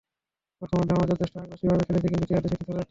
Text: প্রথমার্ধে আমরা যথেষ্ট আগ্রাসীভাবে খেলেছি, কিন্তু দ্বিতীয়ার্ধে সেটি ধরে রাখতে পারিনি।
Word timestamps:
প্রথমার্ধে 0.59 0.93
আমরা 0.95 1.09
যথেষ্ট 1.11 1.33
আগ্রাসীভাবে 1.41 1.83
খেলেছি, 1.87 2.05
কিন্তু 2.11 2.19
দ্বিতীয়ার্ধে 2.21 2.49
সেটি 2.51 2.55
ধরে 2.55 2.55
রাখতে 2.57 2.65
পারিনি। 2.77 2.79